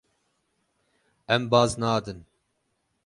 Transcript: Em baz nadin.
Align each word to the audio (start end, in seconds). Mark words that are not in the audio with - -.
Em 1.35 1.41
baz 1.51 1.71
nadin. 1.81 2.19